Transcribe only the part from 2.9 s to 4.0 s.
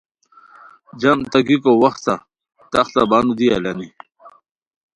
بانو دی الانی